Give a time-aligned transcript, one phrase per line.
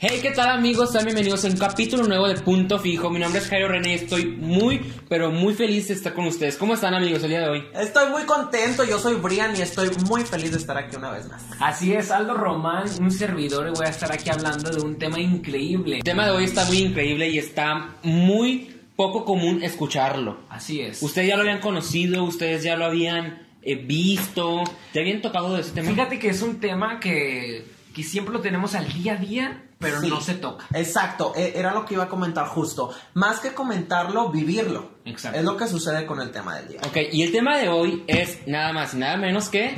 [0.00, 0.92] Hey, ¿qué tal amigos?
[0.92, 3.10] Sean bienvenidos a un capítulo nuevo de Punto Fijo.
[3.10, 6.56] Mi nombre es Jairo René y estoy muy, pero muy feliz de estar con ustedes.
[6.56, 7.64] ¿Cómo están amigos el día de hoy?
[7.74, 11.28] Estoy muy contento, yo soy Brian y estoy muy feliz de estar aquí una vez
[11.28, 11.44] más.
[11.58, 15.18] Así es, Aldo Román, un servidor, y voy a estar aquí hablando de un tema
[15.18, 15.96] increíble.
[15.96, 20.42] El tema de hoy está muy increíble y está muy poco común escucharlo.
[20.48, 21.02] Así es.
[21.02, 24.62] Ustedes ya lo habían conocido, ustedes ya lo habían eh, visto,
[24.92, 25.90] ¿te habían tocado de ese tema?
[25.90, 30.00] Fíjate que es un tema que, que siempre lo tenemos al día a día, pero
[30.00, 30.08] Sí.
[30.08, 30.64] no se toca.
[30.74, 32.92] Exacto, e- era lo que iba a comentar justo.
[33.14, 34.90] Más que comentarlo, vivirlo.
[35.04, 35.38] Exacto.
[35.38, 36.80] Es lo que sucede con el tema del día.
[36.86, 39.74] Ok, y el tema de hoy es nada más y nada menos que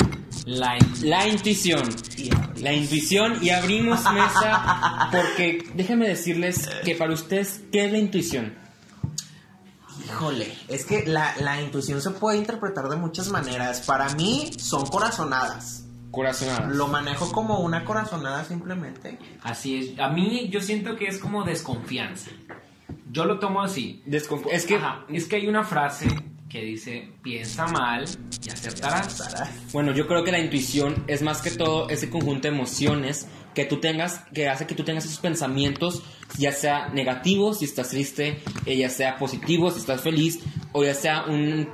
[0.47, 1.83] La la intuición.
[2.57, 8.55] La intuición y abrimos mesa porque déjenme decirles que para ustedes, ¿qué es la intuición?
[10.07, 13.83] Híjole, es que la, la intuición se puede interpretar de muchas maneras.
[13.83, 15.85] Para mí son corazonadas.
[16.11, 16.67] Corazonada.
[16.69, 19.19] Lo manejo como una corazonada simplemente.
[19.43, 19.99] Así es.
[19.99, 22.31] A mí yo siento que es como desconfianza.
[23.13, 24.03] Yo lo tomo así.
[24.07, 26.09] Desconf- es que, Ajá, es que hay una frase
[26.49, 28.05] que dice, piensa mal
[28.45, 29.53] y acertarás.
[29.73, 33.65] Bueno, yo creo que la intuición es más que todo ese conjunto de emociones que
[33.65, 36.03] tú tengas, que hace que tú tengas esos pensamientos,
[36.39, 40.41] ya sea negativos, si estás triste, eh, ya sea positivos, si estás feliz,
[40.73, 41.69] o ya sea un,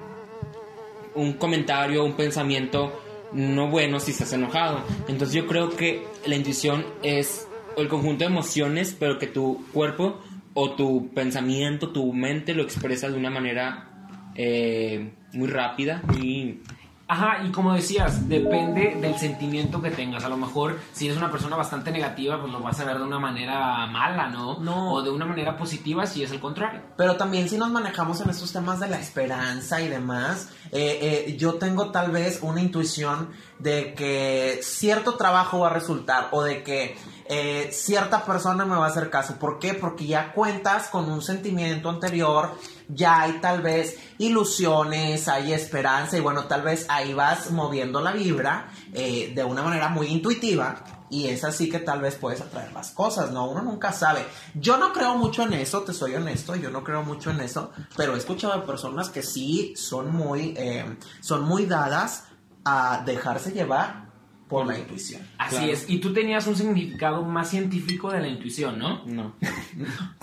[1.15, 4.83] un comentario, un pensamiento no bueno si estás enojado.
[5.09, 7.47] Entonces yo creo que la intuición es
[7.77, 10.21] el conjunto de emociones, pero que tu cuerpo
[10.55, 16.63] o tu pensamiento, tu mente lo expresa de una manera eh, muy rápida, muy...
[17.09, 20.25] Ajá, y como decías, depende del sentimiento que tengas.
[20.25, 23.05] A lo mejor, si eres una persona bastante negativa, pues lo vas a ver de
[23.05, 24.59] una manera mala, ¿no?
[24.59, 24.93] No.
[24.93, 26.81] O de una manera positiva si es el contrario.
[26.97, 31.37] Pero también si nos manejamos en estos temas de la esperanza y demás, eh, eh,
[31.37, 36.63] yo tengo tal vez una intuición de que cierto trabajo va a resultar o de
[36.63, 36.97] que
[37.29, 39.37] eh, cierta persona me va a hacer caso.
[39.37, 39.75] ¿Por qué?
[39.75, 42.55] Porque ya cuentas con un sentimiento anterior,
[42.89, 48.13] ya hay tal vez ilusiones, hay esperanza y bueno, tal vez ahí vas moviendo la
[48.13, 50.85] vibra eh, de una manera muy intuitiva.
[51.09, 53.49] Y es así que tal vez puedes atraer las cosas, ¿no?
[53.49, 54.27] Uno nunca sabe.
[54.55, 57.71] Yo no creo mucho en eso, te soy honesto, yo no creo mucho en eso,
[57.97, 62.25] pero he escuchado de personas que sí son muy, eh, son muy dadas
[62.67, 64.07] a dejarse llevar
[64.49, 65.23] por la intuición.
[65.39, 65.73] Así Claro.
[65.73, 65.89] es.
[65.89, 69.05] Y tú tenías un significado más científico de la intuición, ¿no?
[69.07, 69.35] No.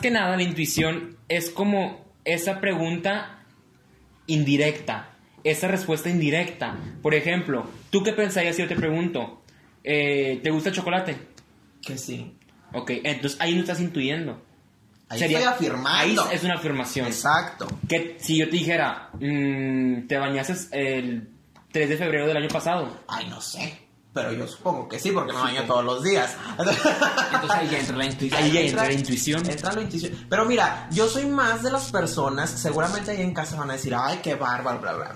[0.01, 3.39] que nada, la intuición es como esa pregunta
[4.27, 5.09] indirecta,
[5.43, 6.75] esa respuesta indirecta.
[7.01, 9.41] Por ejemplo, ¿tú qué pensarías si yo te pregunto,
[9.83, 11.17] eh, ¿te gusta el chocolate?
[11.81, 12.33] Que sí.
[12.71, 14.41] Ok, entonces ahí no estás intuyendo.
[15.09, 16.23] Ahí estoy afirmando.
[16.23, 17.05] Ahí es una afirmación.
[17.07, 17.67] Exacto.
[17.87, 21.27] Que si yo te dijera, mm, te bañaste el
[21.73, 22.87] 3 de febrero del año pasado.
[23.07, 23.87] Ay, no sé.
[24.13, 26.37] Pero yo supongo que sí, porque me baño todos los días.
[26.57, 28.43] Entonces ahí ya entra la intuición.
[28.43, 29.49] Ahí ya entra la intuición.
[29.49, 30.27] Entra la intuición.
[30.29, 33.95] Pero mira, yo soy más de las personas, seguramente ahí en casa van a decir,
[33.95, 35.15] ay, qué bárbaro, bla, bla.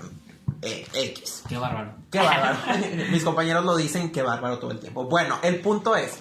[0.60, 1.44] Eh, X.
[1.48, 1.94] Qué bárbaro.
[2.10, 2.58] Qué bárbaro.
[3.12, 5.04] Mis compañeros lo dicen, qué bárbaro todo el tiempo.
[5.04, 6.18] Bueno, el punto es,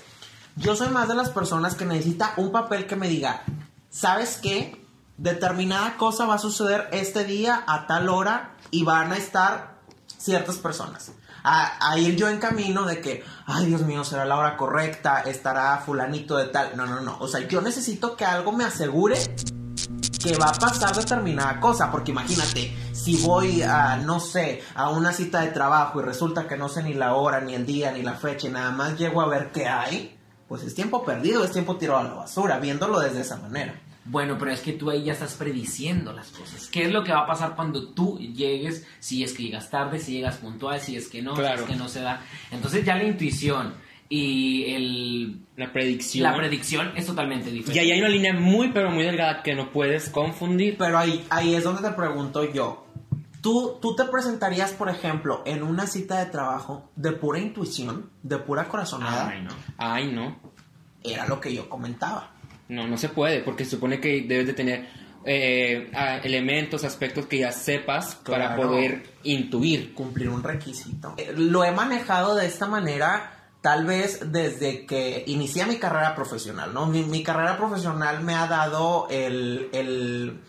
[0.55, 3.41] yo soy más de las personas que necesita un papel que me diga,
[3.89, 4.79] ¿sabes qué?
[5.17, 9.76] Determinada cosa va a suceder este día a tal hora y van a estar
[10.17, 11.11] ciertas personas.
[11.43, 15.77] A, ir yo en camino de que, ay Dios mío, será la hora correcta, estará
[15.77, 16.75] fulanito de tal.
[16.75, 17.17] No, no, no.
[17.19, 19.17] O sea, yo necesito que algo me asegure
[20.21, 25.13] que va a pasar determinada cosa, porque imagínate, si voy a, no sé, a una
[25.13, 28.01] cita de trabajo y resulta que no sé ni la hora, ni el día, ni
[28.01, 30.17] la fecha, y nada más llego a ver qué hay,
[30.47, 33.79] pues es tiempo perdido, es tiempo tirado a la basura, viéndolo desde esa manera.
[34.09, 36.67] Bueno, pero es que tú ahí ya estás prediciendo las cosas.
[36.67, 38.85] ¿Qué es lo que va a pasar cuando tú llegues?
[38.99, 41.57] Si es que llegas tarde, si llegas puntual, si es que no, Claro.
[41.57, 42.21] si es que no se da.
[42.51, 43.73] Entonces ya la intuición
[44.09, 46.23] y el, La predicción.
[46.23, 47.79] la predicción es totalmente y diferente.
[47.81, 50.77] ahí hay una línea muy, pero muy delgada que no puedes confundir.
[50.77, 52.85] Pero ahí, ahí es donde te pregunto yo,
[53.41, 58.37] ¿tú, ¿tú te presentarías, por ejemplo, en una cita de trabajo de pura intuición, de
[58.37, 59.27] pura corazonada?
[59.29, 59.49] Ay, no.
[59.77, 60.37] Ay, no.
[61.03, 62.31] Era lo que yo comentaba.
[62.69, 64.87] No, no se puede, porque se supone que debes de tener
[65.25, 65.89] eh,
[66.23, 69.93] elementos, aspectos que ya sepas para poder intuir.
[69.93, 71.13] cumplir un requisito.
[71.17, 76.73] Eh, Lo he manejado de esta manera tal vez desde que inicié mi carrera profesional,
[76.73, 76.85] ¿no?
[76.85, 80.39] Mi, mi carrera profesional me ha dado el, el-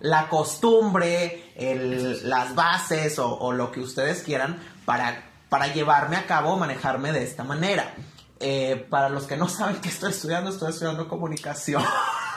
[0.00, 6.26] la costumbre, el- las bases o, o lo que ustedes quieran para, para llevarme a
[6.26, 7.94] cabo, manejarme de esta manera.
[8.40, 11.82] Eh, para los que no saben que estoy estudiando, estoy estudiando comunicación.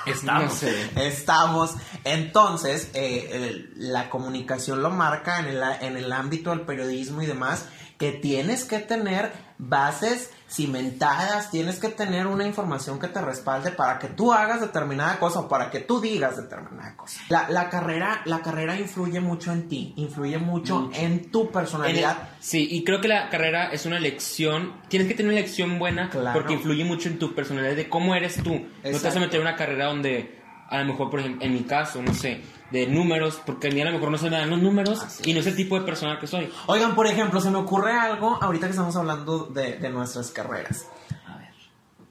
[0.06, 0.44] Estamos.
[0.45, 0.89] No sé.
[0.95, 1.75] Estamos.
[2.03, 7.27] Entonces, eh, el- la comunicación lo marca en el, en el ámbito del periodismo y
[7.27, 7.65] demás,
[8.00, 14.00] que tienes que tener bases cimentadas, tienes que tener una información que te respalde para
[14.00, 17.21] que tú hagas determinada cosa o para que tú digas determinada cosa.
[17.30, 21.51] La, la carrera, la carrera influye mucho en ti, influye mucho, en tu En el-
[21.53, 22.30] personalidad.
[22.39, 24.74] sí, y creo que la carrera es una elección.
[24.89, 26.33] Tienes que tener una elección buena Claro.
[26.33, 28.53] porque influye mucho en tu personalidad, de cómo eres tú.
[28.56, 30.40] No te vas a meter en una carrera donde,
[30.71, 32.41] a lo mejor, por ejemplo, en mi caso, no sé,
[32.71, 35.29] de números, porque a mí a lo mejor no se me dan los números Así
[35.29, 36.50] y no es el tipo de persona que soy.
[36.68, 40.88] Oigan, por ejemplo, se me ocurre algo ahorita que estamos hablando de, de nuestras carreras.
[41.27, 41.50] A ver.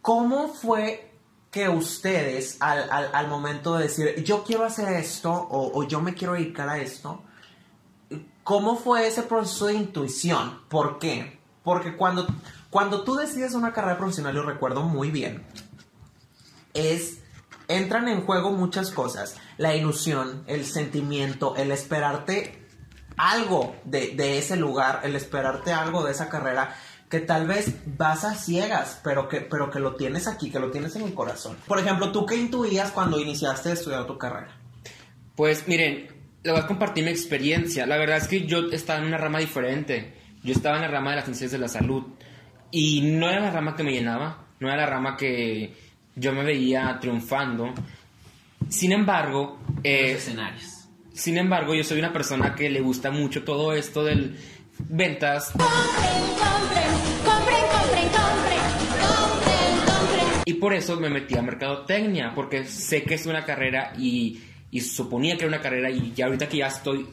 [0.02, 1.10] ¿Cómo fue
[1.50, 6.00] que ustedes, al, al- al momento de decir, yo quiero hacer esto o, o yo
[6.00, 7.22] me quiero dedicar a esto,
[8.44, 10.60] ¿cómo fue ese proceso de intuición?
[10.68, 11.38] ¿Por qué?
[11.64, 12.26] Porque cuando,
[12.68, 15.44] cuando tú decides una carrera profesional, yo recuerdo muy bien,
[16.74, 17.19] es,
[17.70, 19.36] entran en juego muchas cosas.
[19.56, 22.66] La ilusión, el sentimiento, el esperarte
[23.16, 26.74] algo de, de ese lugar, el esperarte algo de esa carrera
[27.10, 30.70] que tal vez vas a ciegas, pero que, pero que lo tienes aquí, que lo
[30.70, 31.56] tienes en el corazón.
[31.66, 34.56] Por ejemplo, ¿tú qué intuías cuando iniciaste a estudiar tu carrera?
[35.34, 36.08] Pues miren,
[36.42, 37.84] le voy a compartir mi experiencia.
[37.84, 40.14] La verdad es que yo estaba en una rama diferente.
[40.44, 42.04] Yo estaba en la rama de las ciencias de la salud.
[42.70, 45.74] Y no era la rama que me llenaba, no era la rama que
[46.20, 47.72] yo me veía triunfando.
[48.68, 50.88] Sin embargo, eh, Los escenarios.
[51.12, 54.36] sin embargo, yo soy una persona que le gusta mucho todo esto del
[54.88, 55.68] ventas Compren,
[56.38, 56.92] compren,
[57.24, 58.60] compren, compren, compren,
[59.00, 60.42] compren, compren.
[60.46, 64.40] y por eso me metí a mercadotecnia porque sé que es una carrera y,
[64.70, 67.06] y suponía que era una carrera y ya ahorita que ya estoy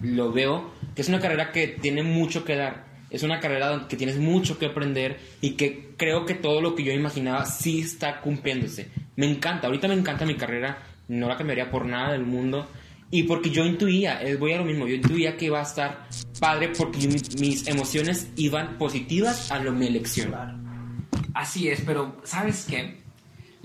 [0.00, 2.84] lo veo que es una carrera que tiene mucho que dar
[3.14, 6.84] es una carrera que tienes mucho que aprender y que creo que todo lo que
[6.84, 10.78] yo imaginaba sí está cumpliéndose me encanta ahorita me encanta mi carrera
[11.08, 12.68] no la cambiaría por nada del mundo
[13.10, 16.08] y porque yo intuía, eh, voy a lo mismo, yo intuía que iba a estar
[16.40, 17.06] padre porque
[17.38, 20.34] mis emociones iban positivas a lo mi elección.
[21.32, 23.03] Así es, pero ¿sabes qué?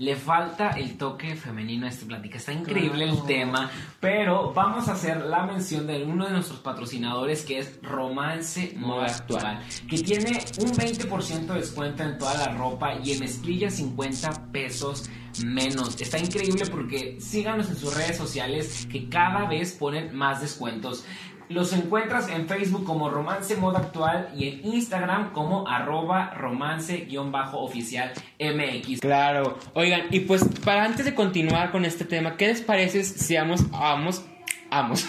[0.00, 2.38] Le falta el toque femenino a esta plática.
[2.38, 3.70] Está increíble el tema,
[4.00, 9.08] pero vamos a hacer la mención de uno de nuestros patrocinadores que es Romance Moda
[9.08, 9.60] Actual,
[9.90, 15.10] que tiene un 20% de descuento en toda la ropa y en mezclilla 50 pesos
[15.44, 16.00] menos.
[16.00, 21.04] Está increíble porque síganos en sus redes sociales que cada vez ponen más descuentos.
[21.50, 29.00] Los encuentras en Facebook como Romance Moda Actual y en Instagram como arroba romance-oficial MX.
[29.00, 29.58] Claro.
[29.74, 33.62] Oigan, y pues para antes de continuar con este tema, ¿qué les parece si amos,
[33.72, 34.22] amos,
[34.70, 35.06] amos?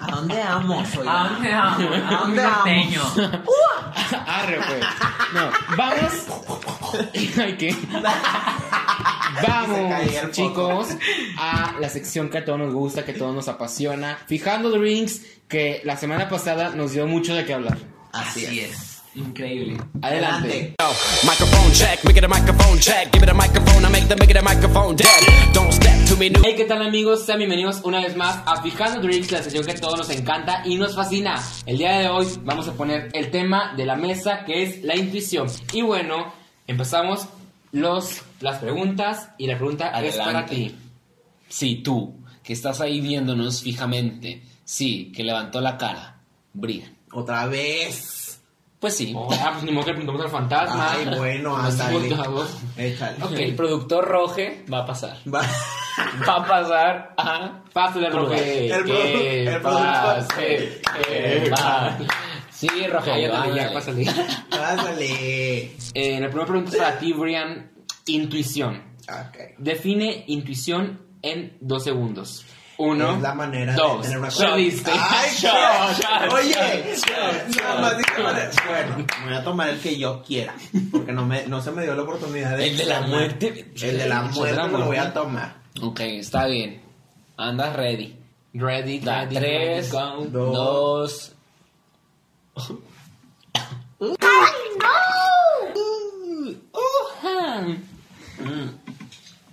[0.00, 0.96] ¿A dónde vamos?
[0.96, 1.16] oigan?
[1.16, 1.82] ¿A dónde vamos?
[1.82, 3.02] ¿A ¿A dónde norteño?
[4.28, 4.84] Arre, pues.
[5.34, 6.28] No, vamos.
[7.38, 7.74] Ay, ¿qué?
[9.40, 10.88] Vamos, chicos,
[11.38, 14.18] a la sección que a todos nos gusta, que a todos nos apasiona.
[14.26, 17.78] Fijando the Rings, que la semana pasada nos dio mucho de qué hablar.
[18.12, 18.70] Así, Así es.
[18.72, 18.92] es.
[19.14, 19.76] Increíble.
[20.00, 20.74] Adelante.
[21.24, 23.12] Microphone check, make it a microphone check.
[23.12, 25.52] Give it a microphone, I make the make it a microphone dead.
[25.52, 26.40] Don't step to me, new.
[26.42, 27.26] Hey, ¿qué tal amigos?
[27.26, 30.62] Sean bienvenidos una vez más a Fijando Drinks, la sesión que a todos nos encanta
[30.64, 31.34] y nos fascina.
[31.66, 34.96] El día de hoy vamos a poner el tema de la mesa que es la
[34.96, 35.46] intuición.
[35.74, 36.32] Y bueno,
[36.66, 37.28] empezamos
[37.72, 40.54] los, las preguntas y la pregunta es para Adelante.
[40.54, 40.76] ti.
[41.48, 44.42] Sí, tú, que estás ahí viéndonos fijamente.
[44.64, 46.20] Sí, que levantó la cara.
[46.52, 46.96] Brian.
[47.12, 48.40] Otra vez.
[48.78, 49.12] Pues sí.
[49.14, 50.92] Oh, ah, pues ni modo que le preguntamos al fantasma.
[50.92, 51.56] Ay, bueno.
[52.76, 53.22] Échale.
[53.24, 55.18] Ok, el productor Roge va a pasar.
[55.32, 55.42] Va.
[56.26, 57.62] Va a pasar a...
[57.70, 58.66] Pásale, Roge.
[58.74, 62.06] El que produ- el pase, que pase.
[62.50, 63.70] Sí, Roge, ya, ándale.
[63.74, 64.06] pásale.
[64.48, 65.76] Pásale.
[65.92, 67.71] Eh, la primera pregunta es para ti, Brian.
[68.06, 68.82] Intuición.
[69.08, 69.38] Ok.
[69.58, 72.44] Define intuición en dos segundos.
[72.78, 73.98] Uno, es la manera dos.
[73.98, 74.90] de tener una Perdiste.
[74.92, 77.96] Ay, shot, Oye, shot, nada más
[78.66, 80.54] bueno, me voy a tomar el que yo quiera,
[80.90, 83.70] porque no me no se me dio la oportunidad de El de la muerte.
[83.80, 85.56] El de la muerte me lo voy a tomar.
[85.80, 86.80] Ok, está bien.
[87.36, 88.16] Andas ready.
[88.54, 90.52] Ready, Da, ready, tres, ready, go.
[90.52, 91.32] dos...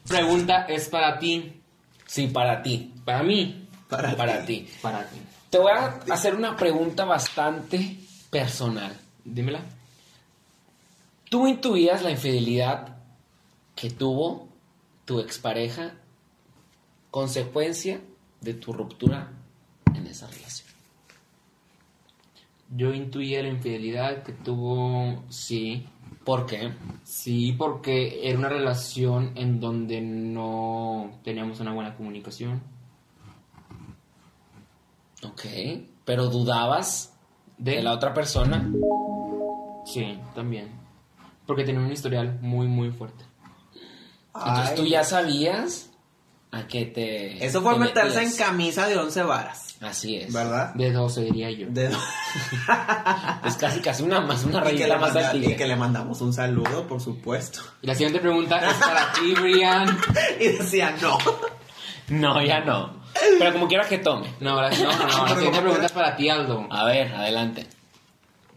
[0.08, 1.62] Pregunta es para ti.
[2.06, 2.94] Sí, para ti.
[3.06, 3.68] Para mí.
[3.88, 4.62] Para, Para ti.
[4.62, 4.70] ti.
[4.82, 5.18] Para ti.
[5.50, 7.98] Te voy a hacer una pregunta bastante
[8.30, 8.96] personal.
[9.24, 9.62] Dímela.
[11.30, 12.98] ¿Tú intuías la infidelidad
[13.76, 14.48] que tuvo
[15.06, 15.94] tu expareja
[17.12, 18.02] consecuencia
[18.42, 19.32] de tu ruptura
[19.96, 20.70] en esa relación?
[22.72, 25.24] Yo intuía la infidelidad que tuvo.
[25.30, 25.88] Sí.
[26.24, 26.74] ¿Por qué?
[27.04, 32.62] Sí, porque era una relación en donde no teníamos una buena comunicación.
[35.24, 35.42] Ok.
[36.06, 37.14] Pero dudabas
[37.58, 38.70] De- de la otra persona.
[39.86, 40.70] Sí, también.
[41.46, 43.24] Porque tenía un historial muy, muy fuerte.
[44.36, 45.89] Entonces Ay, tú ya sabías
[46.52, 47.46] a qué te.
[47.46, 49.76] Eso fue te meterse en camisa de once varas.
[49.82, 50.34] Así es.
[50.34, 50.74] ¿Verdad?
[50.74, 51.68] De 12, diría yo.
[51.70, 51.90] De-
[53.46, 56.34] Es casi casi una más, una que rayita más manda- y que le mandamos un
[56.34, 57.62] saludo, por supuesto.
[57.82, 59.98] Y la siguiente pregunta es para ti, Brian.
[60.40, 61.18] Y decía, no.
[62.10, 63.00] No, ya no.
[63.38, 64.28] Pero como quiera que tome.
[64.40, 66.68] No, la, no, no, no, la siguiente pregunta es para ti, Aldo.
[66.72, 67.68] A ver, adelante.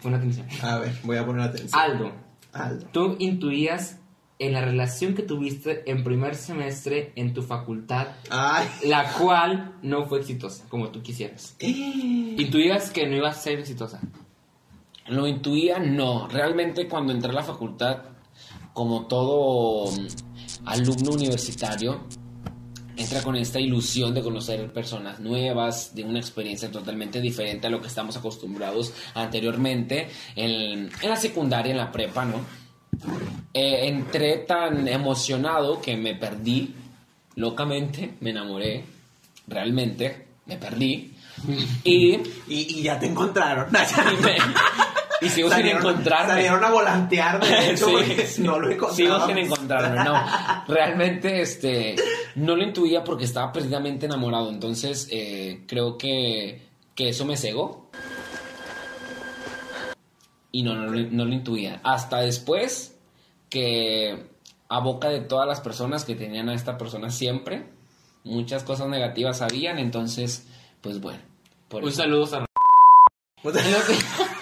[0.03, 0.47] Pon atención.
[0.63, 1.81] A ver, voy a poner atención.
[1.81, 2.13] Aldo,
[2.53, 2.87] Aldo.
[2.93, 3.99] tú intuías
[4.43, 8.67] en la relación que tuviste en primer semestre en tu facultad, Ay.
[8.87, 11.55] la cual no fue exitosa, como tú quisieras.
[11.61, 14.01] Intuías que no iba a ser exitosa.
[15.07, 16.27] Lo intuía, no.
[16.27, 17.99] Realmente cuando entré a la facultad,
[18.73, 20.07] como todo mm,
[20.67, 22.01] alumno universitario,
[22.97, 27.81] entra con esta ilusión de conocer personas nuevas, de una experiencia totalmente diferente a lo
[27.81, 32.62] que estamos acostumbrados anteriormente en, en la secundaria, en la prepa, ¿no?
[33.55, 36.75] Eh, entré tan emocionado que me perdí
[37.37, 38.85] locamente, me enamoré,
[39.47, 41.09] realmente, me perdí.
[41.85, 43.69] Y, Y, y ya te encontraron.
[44.19, 44.37] y me-
[45.23, 46.33] y sigo sin Salieron- encontrarme.
[46.35, 48.43] Salieron a volantear, de hecho, Sí, porque sí.
[48.43, 48.97] no lo encontraron.
[48.97, 50.15] Sigo sin encontrarme, no.
[50.69, 51.95] Realmente, este,
[52.37, 54.51] no lo intuía porque estaba perdidamente enamorado.
[54.51, 56.63] Entonces, eh, creo que,
[56.95, 57.89] que eso me cegó.
[60.53, 61.81] Y no, no, no lo intuía.
[61.83, 62.97] Hasta después
[63.49, 64.27] que
[64.69, 67.67] a boca de todas las personas que tenían a esta persona siempre,
[68.25, 69.79] muchas cosas negativas habían.
[69.79, 70.47] Entonces,
[70.81, 71.21] pues bueno.
[71.69, 72.03] por Un eso.
[72.03, 72.47] saludo a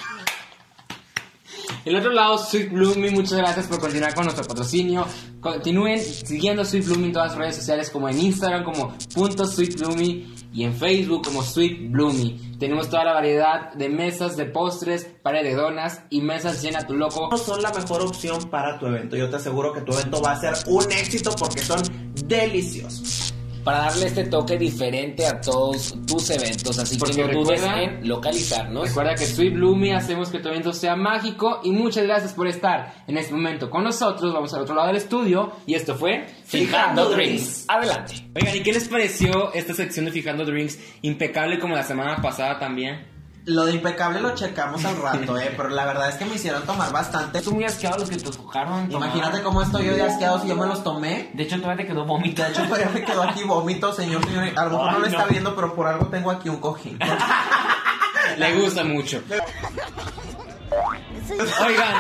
[1.84, 5.06] El otro, lado, Sweet Blooming, muchas gracias por continuar con nuestro patrocinio.
[5.40, 9.78] Continúen siguiendo Sweet Blooming en todas las redes sociales, como en Instagram, como punto Sweet
[9.78, 12.58] Blooming, y en Facebook, como Sweet Blooming.
[12.58, 16.94] Tenemos toda la variedad de mesas, de postres, pared de donas y mesas llena tu
[16.94, 17.34] loco.
[17.36, 19.16] son la mejor opción para tu evento.
[19.16, 21.80] Yo te aseguro que tu evento va a ser un éxito porque son
[22.26, 23.34] deliciosos.
[23.64, 26.78] Para darle este toque diferente a todos tus eventos.
[26.78, 28.88] Así Porque que no dudes recuerda- en localizarnos.
[28.88, 32.94] Recuerda que Sweet Blooming hacemos que tu evento sea mágico y muchas gracias por estar
[33.06, 34.32] en este momento con nosotros.
[34.32, 37.64] Vamos al otro lado del estudio y esto fue Fijando Drinks.
[37.68, 38.14] Adelante.
[38.34, 40.78] Oigan, ¿y qué les pareció esta sección de Fijando Drinks?
[41.02, 43.09] Impecable como la semana pasada también.
[43.46, 46.62] Lo de impecable lo checamos al rato, eh, pero la verdad es que me hicieron
[46.64, 47.38] tomar bastante.
[47.38, 48.90] Estoy muy asqueado los que te tocaron.
[48.90, 51.30] Imagínate cómo estoy yo de asqueado si yo me los tomé.
[51.32, 52.42] De hecho, todavía te quedó vómito.
[52.42, 54.50] De hecho, todavía me quedó aquí vómito, señor, señor.
[54.56, 56.98] A lo mejor Ay, no lo está viendo, pero por algo tengo aquí un cojín.
[58.36, 59.22] Le gusta mucho.
[61.66, 61.94] Oigan,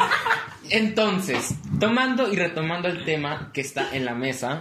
[0.68, 4.60] entonces, tomando y retomando el tema que está en la mesa,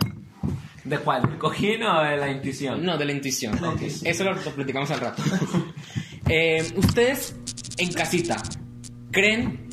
[0.84, 1.22] ¿De cuál?
[1.22, 2.84] ¿Del cojín o de la intuición?
[2.84, 3.60] no, de la intuición.
[3.62, 4.10] La intuición.
[4.10, 5.22] Eso lo platicamos al rato.
[6.30, 7.36] Eh, Ustedes
[7.78, 8.36] en casita,
[9.12, 9.68] ¿creen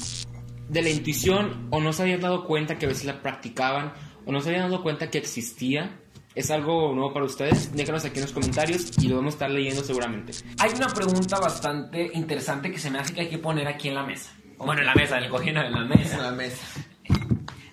[0.68, 3.92] de la intuición o no se habían dado cuenta que a veces la practicaban
[4.24, 6.00] o no se habían dado cuenta que existía?
[6.34, 7.74] ¿Es algo nuevo para ustedes?
[7.74, 10.32] Déjanos aquí en los comentarios y lo vamos a estar leyendo seguramente.
[10.58, 13.94] Hay una pregunta bastante interesante que se me hace que hay que poner aquí en
[13.94, 14.32] la mesa.
[14.58, 16.18] Bueno, en la mesa, en el cojín, no, en la En mesa.
[16.22, 16.62] la mesa.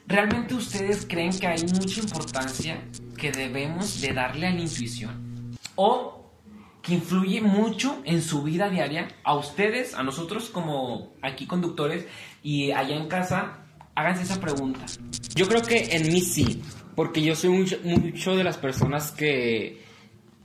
[0.07, 2.81] ¿Realmente ustedes creen que hay mucha importancia
[3.17, 5.57] que debemos de darle a la intuición?
[5.75, 6.22] ¿O
[6.83, 9.07] que influye mucho en su vida diaria?
[9.23, 12.05] A ustedes, a nosotros como aquí conductores
[12.43, 14.85] y allá en casa, háganse esa pregunta.
[15.33, 16.61] Yo creo que en mí sí,
[16.95, 17.49] porque yo soy
[17.83, 19.81] mucho, de las personas que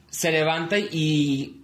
[0.08, 1.62] se levanta y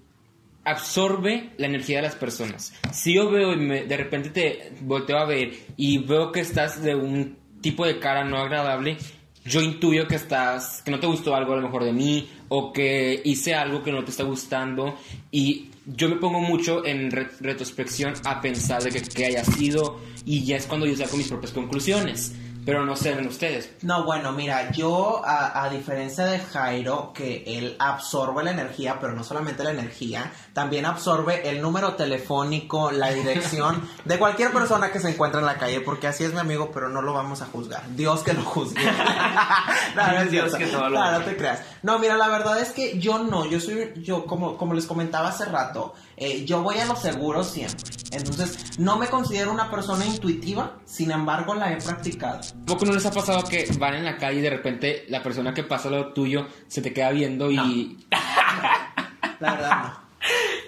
[0.64, 2.72] absorbe la energía de las personas.
[2.92, 6.82] Si yo veo y me- de repente te volteo a ver y veo que estás
[6.82, 8.96] de un tipo de cara no agradable,
[9.44, 12.72] yo intuyo que estás, que no te gustó algo a lo mejor de mí o
[12.72, 14.96] que hice algo que no te está gustando
[15.30, 20.44] y yo me pongo mucho en re- retrospección a pensar de que, haya sido y
[20.44, 22.34] ya es cuando yo saco mis propias conclusiones.
[22.64, 23.70] Pero no sé, ven ustedes.
[23.82, 29.12] No, bueno, mira, yo a, a diferencia de Jairo, que él absorbe la energía, pero
[29.14, 35.00] no solamente la energía, también absorbe el número telefónico, la dirección de cualquier persona que
[35.00, 37.46] se encuentra en la calle, porque así es mi amigo, pero no lo vamos a
[37.46, 37.82] juzgar.
[37.94, 38.82] Dios que lo juzgue.
[39.96, 41.30] no, no es Dios que todo lo No, no juzgue.
[41.32, 41.60] te creas.
[41.82, 45.28] No, mira, la verdad es que yo no, yo soy, yo como, como les comentaba
[45.28, 47.90] hace rato, eh, yo voy a lo seguro siempre.
[48.10, 52.40] Entonces, no me considero una persona intuitiva, sin embargo, la he practicado.
[52.66, 55.52] ¿Poco no les ha pasado que van en la calle y de repente la persona
[55.52, 57.98] que pasa lado tuyo se te queda viendo y...
[59.40, 59.92] La verdad,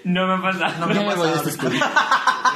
[0.05, 0.27] no.
[0.27, 0.69] No me pasa.
[0.79, 1.35] No Ya me me ha pasado.
[1.37, 1.85] este estudio.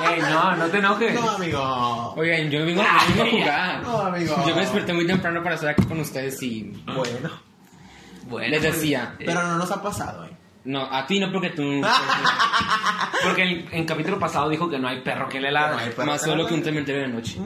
[0.08, 1.14] Ey, no, no te enojes.
[1.14, 2.14] No, amigo.
[2.16, 3.82] Oigan, yo vengo, yo vengo a jugar.
[3.82, 4.44] No, amigo.
[4.46, 7.30] Yo me desperté muy temprano para estar aquí con ustedes y Bueno.
[8.28, 9.14] Bueno, les pues, decía...
[9.18, 10.30] Pero no nos ha pasado, eh.
[10.64, 11.62] No, a ti no porque tú...
[13.22, 15.92] Porque en, en capítulo pasado dijo que no hay perro que le ladre.
[15.98, 17.38] No Más solo que un cementerio de noche.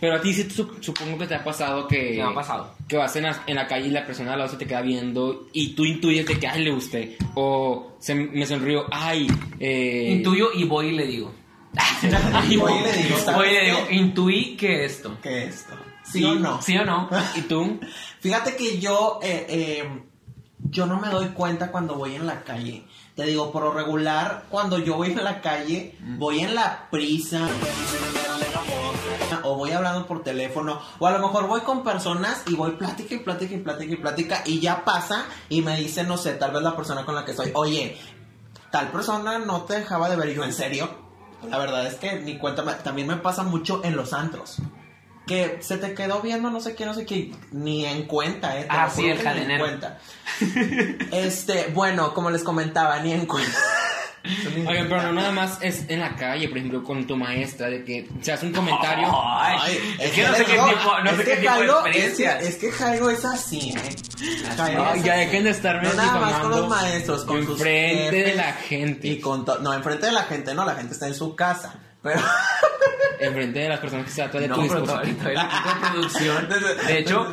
[0.00, 2.14] Pero a ti sí su- supongo que te ha pasado que...
[2.16, 2.74] Me ha pasado.
[2.88, 4.82] Que vas en la, en la calle y la persona al lado se te queda
[4.82, 7.16] viendo y tú intuyes de que, ay, le gusté.
[7.36, 9.28] O se, me sonrió, ay,
[9.60, 10.08] eh...
[10.16, 11.32] Intuyo y voy y le digo.
[12.50, 15.16] Y voy y le digo, ¿sabes Voy y le digo, intuí que esto.
[15.22, 15.74] ¿Qué es esto?
[16.04, 16.60] ¿Sí o no?
[16.60, 17.08] ¿Sí o no?
[17.36, 17.78] ¿Y tú?
[18.20, 19.84] Fíjate que yo, eh, eh,
[20.68, 22.82] yo no me doy cuenta cuando voy en la calle.
[23.14, 27.46] Te digo, por lo regular, cuando yo voy en la calle, voy en la prisa.
[29.44, 30.80] O voy hablando por teléfono.
[30.98, 33.96] O a lo mejor voy con personas y voy plática y plática y plática y
[33.96, 34.42] plática.
[34.46, 37.32] Y ya pasa y me dice, no sé, tal vez la persona con la que
[37.32, 37.50] estoy.
[37.54, 37.98] Oye,
[38.70, 40.30] tal persona no te dejaba de ver.
[40.30, 40.88] Y yo, ¿en serio?
[41.50, 42.64] La verdad es que ni cuenta.
[42.78, 44.56] También me pasa mucho en los antros.
[45.26, 48.62] Que se te quedó viendo no sé qué, no sé qué, ni en cuenta, eh.
[48.62, 49.98] te Ah, sí, el que ni en cuenta.
[51.12, 53.56] Este, bueno, como les comentaba, ni en cuenta.
[54.68, 57.84] Oigan, pero no nada más es en la calle, por ejemplo, con tu maestra, de
[57.84, 59.08] que se hace un comentario.
[59.12, 61.80] Ay, es que no sé qué tipo, no es sé que qué tipo de Jairo-
[61.86, 62.42] experiencias.
[62.42, 63.96] Es que, es que Jairo es así, ¿eh?
[64.56, 65.20] Jairo es ya así.
[65.24, 68.52] dejen de estarme No nada más con los maestros, con sus enfrente de jefes la
[68.52, 69.08] gente.
[69.08, 71.74] Y con no, enfrente de la gente, no, la gente está en su casa.
[72.00, 72.20] Pero
[73.26, 74.68] Enfrente de las personas que se atrás de No, tu de
[75.92, 76.48] producción.
[76.86, 77.26] De hecho,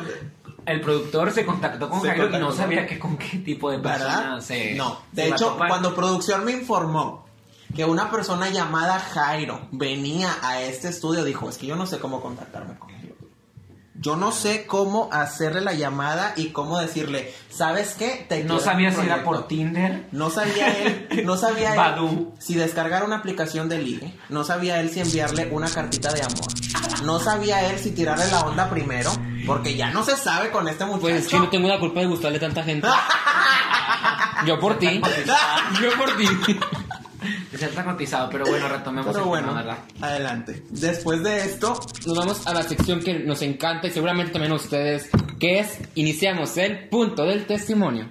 [0.66, 3.78] el productor se contactó con Se Jairo y no sabía que con qué tipo de
[3.78, 4.40] persona ¿Verdad?
[4.40, 4.74] se.
[4.74, 5.00] no.
[5.14, 7.26] se De hecho, cuando producción me informó
[7.74, 11.98] que una persona llamada Jairo venía a este estudio, dijo, es que yo no sé
[11.98, 12.99] cómo contactarme con él.
[14.02, 18.24] Yo no sé cómo hacerle la llamada y cómo decirle, ¿sabes qué?
[18.28, 19.30] Te No quiero sabía si era proyecto".
[19.30, 20.08] por Tinder.
[20.10, 24.88] No sabía él, no sabía él si descargar una aplicación de ligue, no sabía él
[24.88, 26.46] si enviarle una cartita de amor,
[27.04, 29.12] no sabía él si tirarle la onda primero,
[29.46, 31.02] porque ya no se sabe con este muchacho.
[31.02, 32.88] Pues es que no tengo la culpa de gustarle a tanta gente.
[34.46, 35.00] Yo por ti.
[35.82, 36.26] Yo por ti.
[37.68, 39.78] Tan cotizado, pero bueno, retomemos Pero el bueno, tema, ¿verdad?
[40.00, 40.62] adelante.
[40.70, 44.56] Después de esto, Nos vamos a la sección que nos encanta y seguramente también a
[44.56, 48.08] ustedes, que es iniciamos el punto del testimonio.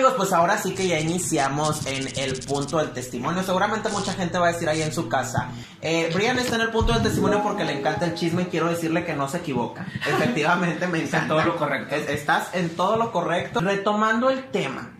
[0.00, 3.42] Amigos, pues ahora sí que ya iniciamos en el punto del testimonio.
[3.42, 5.48] Seguramente mucha gente va a decir ahí en su casa.
[5.82, 8.68] Eh, Brian está en el punto del testimonio porque le encanta el chisme y quiero
[8.68, 9.86] decirle que no se equivoca.
[10.08, 11.28] Efectivamente, me encanta.
[11.28, 11.94] todo lo correcto.
[11.94, 13.60] Es- Estás en todo lo correcto.
[13.60, 14.90] Retomando el tema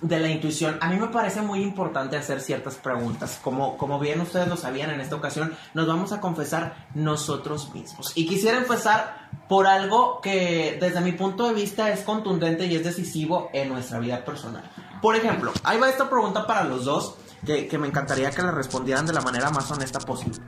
[0.00, 3.38] de la intuición, a mí me parece muy importante hacer ciertas preguntas.
[3.42, 8.12] Como, como bien ustedes lo sabían en esta ocasión, nos vamos a confesar nosotros mismos.
[8.14, 12.84] Y quisiera empezar por algo que desde mi punto de vista es contundente y es
[12.84, 14.70] decisivo en nuestra vida personal.
[15.00, 18.50] Por ejemplo, ahí va esta pregunta para los dos, que, que me encantaría que la
[18.50, 20.38] respondieran de la manera más honesta posible.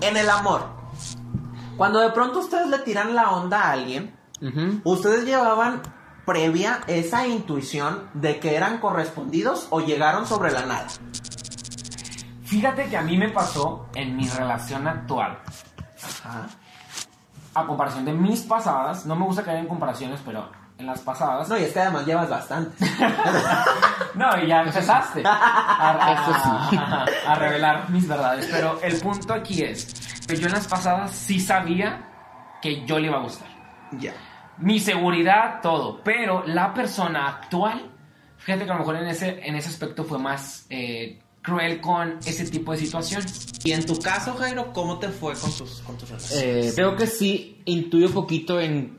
[0.00, 0.62] En el amor,
[1.80, 4.14] cuando de pronto ustedes le tiran la onda a alguien.
[4.84, 5.80] ¿Ustedes llevaban
[6.26, 10.88] previa esa intuición de que eran correspondidos o llegaron sobre la nada?
[12.44, 15.38] Fíjate que a mí me pasó en mi relación actual.
[17.54, 21.48] A comparación de mis pasadas, no me gusta caer en comparaciones, pero en las pasadas.
[21.48, 22.76] No, y es que además llevas bastante.
[24.14, 25.30] No, y ya empezaste a,
[25.90, 28.48] a- a revelar mis verdades.
[28.50, 29.86] Pero el punto aquí es
[30.26, 32.02] que yo en las pasadas sí sabía
[32.60, 33.48] que yo le iba a gustar.
[33.92, 34.12] ya.
[34.58, 36.02] Mi seguridad, todo.
[36.04, 37.90] Pero la persona actual,
[38.36, 42.18] fíjate que a lo mejor en ese, en ese aspecto fue más eh, cruel con
[42.26, 43.48] ese tipo de situaciones.
[43.64, 46.44] Y en tu caso, Jairo, ¿cómo te fue con tus, con tus relaciones?
[46.68, 48.98] Eh, creo que sí intuyo poquito en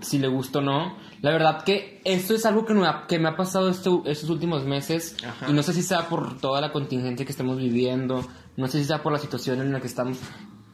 [0.00, 0.96] si le gusta o no.
[1.22, 4.28] La verdad que esto es algo que me ha, que me ha pasado esto- estos
[4.30, 5.48] últimos meses Ajá.
[5.48, 8.24] y no sé si sea por toda la contingencia que estamos viviendo,
[8.56, 10.18] no sé si sea por la situación en la que estamos,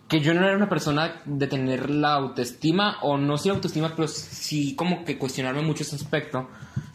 [0.09, 3.92] que yo no era una persona de tener la autoestima o no si la autoestima,
[3.94, 6.48] pero sí como que cuestionarme mucho ese aspecto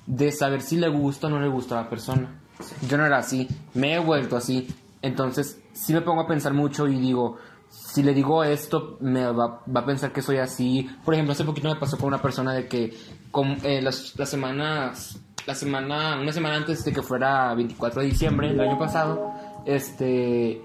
[0.06, 2.42] de saber si le gusta o no le gusta a la persona.
[2.88, 4.68] Yo no era así, me he vuelto así,
[5.02, 7.38] entonces sí me pongo a pensar mucho y digo,
[7.70, 10.90] si le digo esto, me va, a pensar que soy así.
[11.06, 12.94] Por ejemplo, hace poquito me pasó con una persona de que
[13.32, 18.50] con, eh, las, semanas, la semana, una semana antes de que fuera 24 de diciembre
[18.50, 19.34] del año pasado,
[19.66, 20.62] este,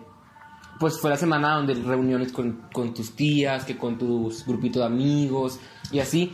[0.80, 4.86] pues fue la semana donde reuniones con, con tus tías, que con tus grupito de
[4.86, 5.60] amigos
[5.92, 6.32] y así.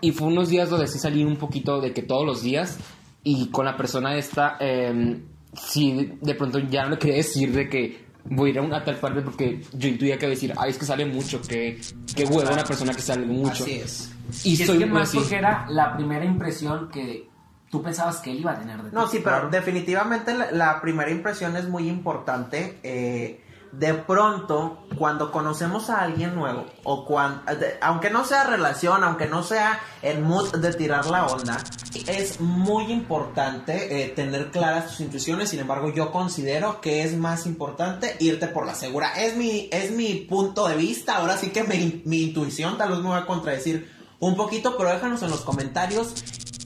[0.00, 2.78] Y fue unos días donde sí salí un poquito de que todos los días
[3.24, 5.20] y con la persona esta, eh,
[5.54, 8.84] sí, de pronto ya no le quería decir de que voy a ir a una
[8.84, 11.80] tal parte porque yo intuía que iba a decir, ay, es que sale mucho, que,
[12.14, 13.64] que hueva una persona que sale mucho.
[13.64, 14.14] Así es.
[14.44, 15.18] Y, Y, soy es que más así.
[15.18, 17.26] porque era la primera impresión que
[17.70, 18.94] tú pensabas que él iba a tener de ti.
[18.94, 22.78] No, sí, pero definitivamente la, la primera impresión es muy importante.
[22.82, 23.40] eh,
[23.72, 27.42] de pronto, cuando conocemos a alguien nuevo, o cuando,
[27.80, 31.58] aunque no sea relación, aunque no sea el mood de tirar la onda,
[32.06, 35.50] es muy importante eh, tener claras tus intuiciones.
[35.50, 39.12] Sin embargo, yo considero que es más importante irte por la segura.
[39.12, 41.16] Es mi, es mi punto de vista.
[41.16, 44.90] Ahora sí que mi, mi intuición tal vez me va a contradecir un poquito, pero
[44.90, 46.14] déjanos en los comentarios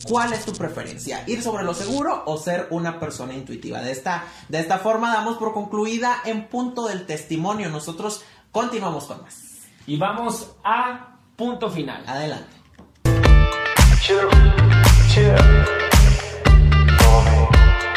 [0.09, 1.23] ¿Cuál es tu preferencia?
[1.29, 3.81] ¿Ir sobre lo seguro o ser una persona intuitiva?
[3.81, 7.69] De esta, de esta forma damos por concluida en punto del testimonio.
[7.69, 9.69] Nosotros continuamos con más.
[9.87, 12.03] Y vamos a punto final.
[12.07, 12.51] Adelante.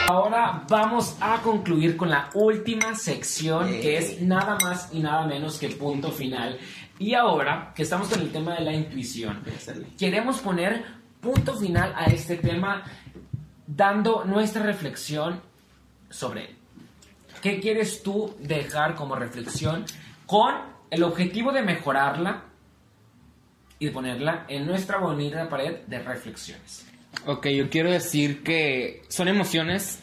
[0.08, 5.58] Ahora vamos a concluir con la última sección que es nada más y nada menos
[5.58, 6.60] que punto final.
[7.00, 9.44] Y ahora que estamos con el tema de la intuición,
[9.98, 12.84] queremos poner punto final a este tema
[13.66, 15.42] dando nuestra reflexión
[16.08, 16.56] sobre él.
[17.42, 19.86] ¿Qué quieres tú dejar como reflexión
[20.28, 20.54] con
[20.92, 22.44] el objetivo de mejorarla
[23.80, 26.86] y de ponerla en nuestra bonita pared de reflexiones?
[27.26, 30.02] Ok, yo quiero decir que son emociones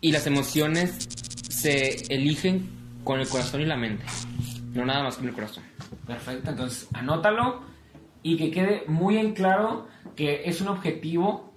[0.00, 1.06] y las emociones
[1.50, 2.70] se eligen
[3.04, 4.04] con el corazón y la mente.
[4.72, 5.64] No nada más con el corazón.
[6.06, 7.71] Perfecto, entonces anótalo
[8.22, 11.52] y que quede muy en claro que es un objetivo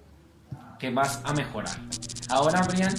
[0.78, 1.76] que vas a mejorar.
[2.28, 2.94] Ahora, Brian,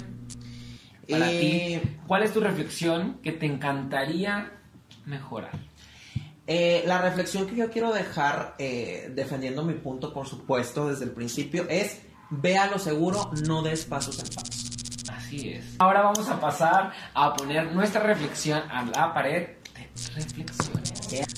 [1.10, 4.52] para Eh, ti, ¿cuál es tu reflexión que te encantaría
[5.06, 5.60] mejorar?
[6.48, 11.12] Eh, la reflexión que yo quiero dejar, eh, defendiendo mi punto, por supuesto, desde el
[11.12, 14.68] principio, es ve a lo seguro, no des pasos en falso.
[15.12, 15.76] Así es.
[15.80, 20.77] Ahora vamos a pasar a poner nuestra reflexión a la pared de reflexiones.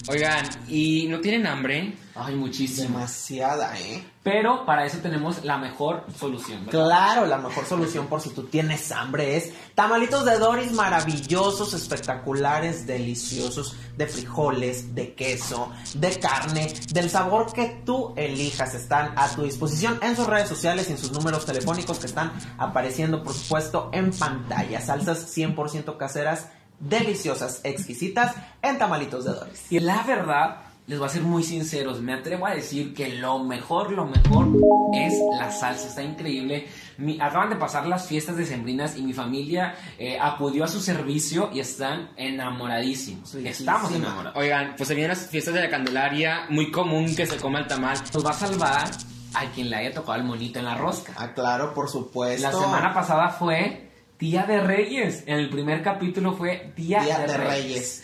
[0.07, 1.93] Oigan, ¿y no tienen hambre?
[2.15, 2.89] Ay, muchísimo.
[2.89, 4.03] Demasiada, ¿eh?
[4.23, 6.65] Pero para eso tenemos la mejor solución.
[6.65, 6.85] ¿verdad?
[6.85, 12.85] Claro, la mejor solución por si tú tienes hambre es tamalitos de Doris maravillosos, espectaculares,
[12.85, 18.75] deliciosos, de frijoles, de queso, de carne, del sabor que tú elijas.
[18.75, 22.33] Están a tu disposición en sus redes sociales y en sus números telefónicos que están
[22.57, 24.81] apareciendo, por supuesto, en pantalla.
[24.81, 26.49] Salsas 100% caseras,
[26.79, 29.71] deliciosas, exquisitas en tamalitos de Doris.
[29.71, 33.39] Y la verdad, les voy a ser muy sinceros, me atrevo a decir que lo
[33.43, 34.47] mejor, lo mejor
[34.95, 36.67] es la salsa, está increíble.
[36.97, 41.49] Mi- acaban de pasar las fiestas decembrinas y mi familia eh, acudió a su servicio
[41.53, 43.33] y están enamoradísimos.
[43.33, 43.49] Riquísima.
[43.73, 44.37] Estamos enamorados.
[44.37, 47.67] Oigan, pues se vienen las fiestas de la Candelaria, muy común que se coma el
[47.67, 47.97] tamal.
[48.13, 48.89] Nos va a salvar
[49.35, 51.13] a quien le haya tocado el monito en la rosca.
[51.17, 52.41] Ah, claro, por supuesto.
[52.41, 53.88] La semana pasada fue
[54.19, 55.23] Día de Reyes.
[55.27, 58.03] En el primer capítulo fue Día, Día de, de Reyes.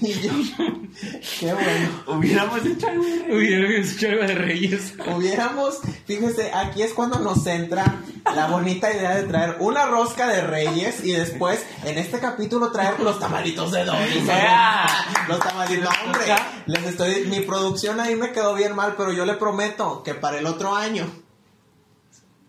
[0.00, 0.32] Y yo,
[1.40, 2.04] qué bueno.
[2.08, 3.32] Hubiéramos hecho algo de Reyes.
[3.32, 4.94] Hubieron hecho algo de Reyes.
[5.16, 8.02] Hubiéramos, fíjese, aquí es cuando nos entra
[8.34, 12.98] la bonita idea de traer una rosca de reyes y después en este capítulo traer
[13.00, 14.24] los tamalitos de Doris.
[15.28, 16.24] Los tamalitos, no, hombre,
[16.66, 20.38] les estoy, mi producción ahí me quedó bien mal, pero yo le prometo que para
[20.38, 21.06] el otro año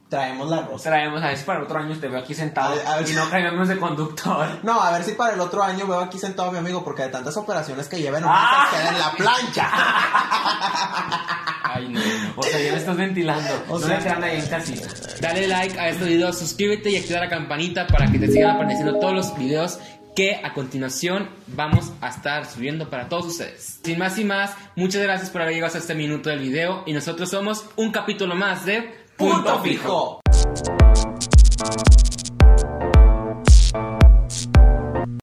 [0.09, 0.89] traemos la rosca.
[0.89, 2.95] Traemos a ver si para el otro año te veo aquí sentado A ver, a
[2.95, 4.47] ver y si- no caigamos de conductor.
[4.63, 7.03] No, a ver si para el otro año veo aquí sentado a mi amigo, porque
[7.03, 8.67] de tantas operaciones que lleven, Ah.
[8.71, 9.69] queda en la plancha.
[11.63, 11.99] Ay, no.
[12.35, 13.63] O sea, ya me estás ventilando.
[13.69, 14.87] O no sea- le ahí en casita.
[15.21, 18.99] Dale like a este video, suscríbete y activa la campanita para que te sigan apareciendo
[18.99, 19.79] todos los videos
[20.15, 23.79] que a continuación vamos a estar subiendo para todos ustedes.
[23.83, 26.93] Sin más y más, muchas gracias por haber llegado hasta este minuto del video y
[26.93, 30.19] nosotros somos un capítulo más de Punto fijo.